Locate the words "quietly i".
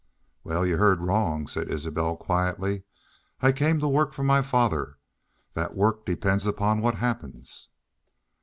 2.17-3.51